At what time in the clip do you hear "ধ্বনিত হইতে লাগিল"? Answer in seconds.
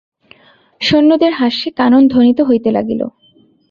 2.07-3.01